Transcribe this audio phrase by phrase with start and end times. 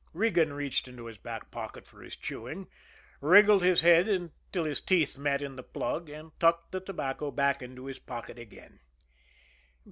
[0.13, 2.67] Regan reached into his back pocket for his chewing,
[3.21, 7.61] wriggled his head till his teeth met in the plug, and tucked the tobacco back
[7.61, 8.79] into his pocket again.